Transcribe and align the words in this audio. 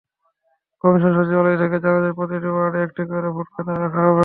Commission 0.83 1.11
সচিবালয় 1.17 1.57
থেকে 1.57 1.77
জানা 1.79 1.99
যায়, 2.03 2.15
প্রতিটি 2.15 2.49
ওয়ার্ডে 2.51 2.79
একটি 2.83 3.01
করে 3.11 3.29
ভোটকেন্দ্র 3.35 3.81
রাখা 3.83 4.01
হবে। 4.01 4.19